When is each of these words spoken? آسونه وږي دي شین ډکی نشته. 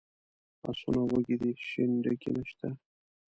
آسونه 0.69 1.01
وږي 1.09 1.35
دي 1.41 1.51
شین 1.67 1.91
ډکی 2.03 2.31
نشته. 2.37 2.67